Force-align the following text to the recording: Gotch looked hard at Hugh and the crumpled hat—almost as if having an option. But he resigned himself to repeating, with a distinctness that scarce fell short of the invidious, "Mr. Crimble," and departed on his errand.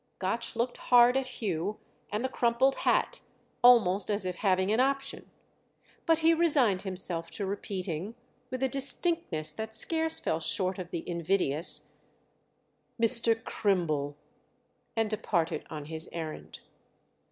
Gotch 0.17 0.55
looked 0.55 0.77
hard 0.77 1.15
at 1.15 1.27
Hugh 1.27 1.77
and 2.11 2.25
the 2.25 2.27
crumpled 2.27 2.73
hat—almost 2.73 4.09
as 4.09 4.25
if 4.25 4.37
having 4.37 4.71
an 4.71 4.79
option. 4.79 5.29
But 6.07 6.19
he 6.25 6.33
resigned 6.33 6.81
himself 6.81 7.29
to 7.29 7.45
repeating, 7.45 8.15
with 8.49 8.63
a 8.63 8.67
distinctness 8.67 9.51
that 9.51 9.75
scarce 9.75 10.19
fell 10.19 10.39
short 10.39 10.79
of 10.79 10.89
the 10.89 11.07
invidious, 11.07 11.93
"Mr. 12.99 13.43
Crimble," 13.43 14.17
and 14.95 15.07
departed 15.07 15.65
on 15.69 15.85
his 15.85 16.09
errand. 16.11 16.61